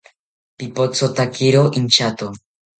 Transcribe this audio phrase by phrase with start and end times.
[0.57, 2.25] Pipothotakiro inchato